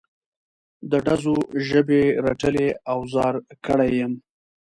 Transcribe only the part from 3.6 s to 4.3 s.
کړی یم.